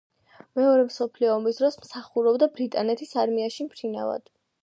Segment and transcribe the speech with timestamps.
[0.59, 4.27] მეორე მსოფლიო ომის დროს მსახურობდა ბრიტანეთის არმიაში მფრინავად.